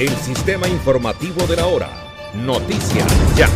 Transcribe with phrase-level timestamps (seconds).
[0.00, 1.90] el sistema informativo de la hora.
[2.32, 3.06] Noticias
[3.36, 3.48] Ya.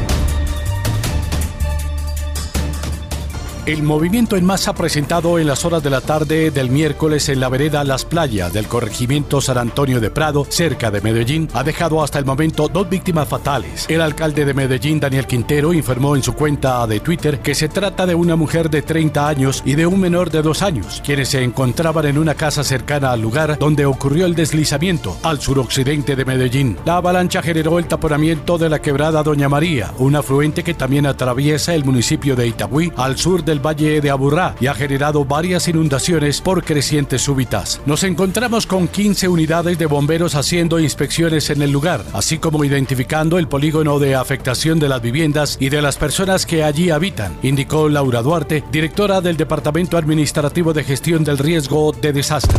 [3.67, 7.49] El movimiento en masa presentado en las horas de la tarde del miércoles en la
[7.49, 12.19] vereda Las Playas del corregimiento San Antonio de Prado, cerca de Medellín, ha dejado hasta
[12.19, 13.87] el momento dos víctimas fatales.
[13.89, 18.05] El alcalde de Medellín, Daniel Quintero, informó en su cuenta de Twitter que se trata
[18.05, 21.43] de una mujer de 30 años y de un menor de 2 años, quienes se
[21.43, 26.77] encontraban en una casa cercana al lugar donde ocurrió el deslizamiento, al suroccidente de Medellín.
[26.85, 31.75] La avalancha generó el taponamiento de la quebrada Doña María, un afluente que también atraviesa
[31.75, 36.41] el municipio de Itagüí, al sur de valle de Aburrá y ha generado varias inundaciones
[36.41, 37.81] por crecientes súbitas.
[37.87, 43.39] Nos encontramos con 15 unidades de bomberos haciendo inspecciones en el lugar, así como identificando
[43.39, 47.89] el polígono de afectación de las viviendas y de las personas que allí habitan, indicó
[47.89, 52.59] Laura Duarte, directora del Departamento Administrativo de Gestión del Riesgo de Desastre.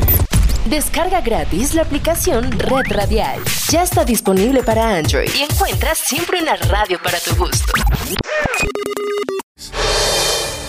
[0.65, 3.39] Descarga gratis la aplicación Red Radial.
[3.69, 7.73] Ya está disponible para Android y encuentras siempre una radio para tu gusto.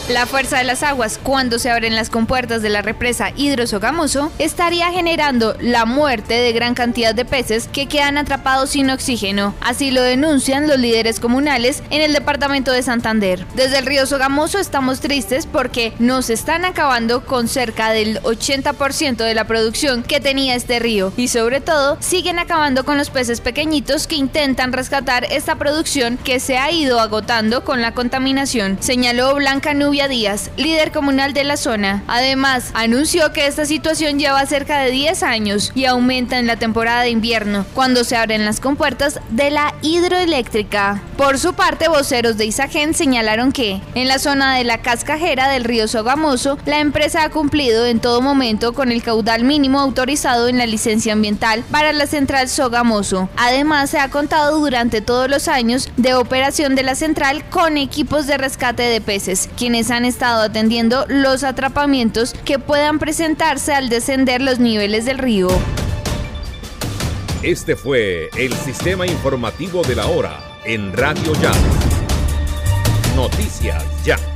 [0.08, 4.92] La fuerza de las aguas cuando se abren las compuertas de la represa Hidrosogamoso estaría
[4.92, 9.52] generando la muerte de gran cantidad de peces que quedan atrapados sin oxígeno.
[9.60, 13.44] Así lo denuncian los líderes comunales en el departamento de Santander.
[13.56, 19.34] Desde el río Sogamoso estamos tristes porque nos están acabando con cerca del 80% de
[19.34, 24.06] la producción que tenía este río y sobre todo siguen acabando con los peces pequeñitos
[24.06, 29.74] que intentan rescatar esta producción que se ha ido agotando con la contaminación, señaló Blanca
[29.74, 32.04] Nubia Díaz, líder comunal de la zona.
[32.06, 37.00] Además, anunció que esta situación lleva cerca de 10 años y aumenta en la temporada
[37.00, 41.02] de invierno, cuando se abren las compuertas de la hidroeléctrica.
[41.16, 45.64] Por su parte, voceros de Isagen señalaron que, en la zona de la cascajera del
[45.64, 50.58] río Sogamoso, la empresa ha cumplido en todo momento con el caudal mínimo autorizado en
[50.58, 53.30] la licencia ambiental para la central Sogamoso.
[53.36, 58.26] Además, se ha contado durante todos los años de operación de la central con equipos
[58.26, 59.48] de rescate de peces,
[59.86, 65.48] quienes han estado atendiendo los atrapamientos que puedan presentarse al descender los niveles del río.
[67.42, 71.52] Este fue el sistema informativo de la hora en Radio Ya.
[73.14, 74.35] Noticias Ya.